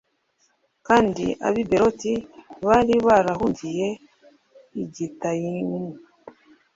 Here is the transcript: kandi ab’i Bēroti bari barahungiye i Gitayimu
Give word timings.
kandi 0.87 1.25
ab’i 1.47 1.63
Bēroti 1.69 2.13
bari 2.67 2.95
barahungiye 3.07 3.87
i 4.81 4.83
Gitayimu 4.95 5.81